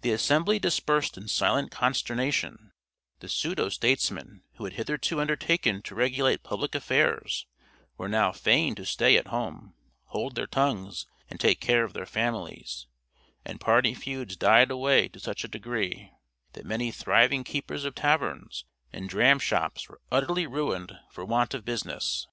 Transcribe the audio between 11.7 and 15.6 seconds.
of their families; and party feuds died away to such a